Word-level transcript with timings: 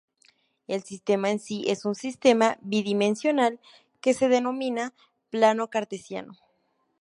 El 0.67 0.81
sistema 0.81 1.29
en 1.29 1.37
sí 1.39 1.65
es 1.67 1.85
un 1.85 1.93
sistema 1.93 2.57
bidimensional, 2.63 3.59
que 4.01 4.15
se 4.15 4.29
denomina 4.29 4.95
plano 5.29 5.69
cartesiano. 5.69 6.39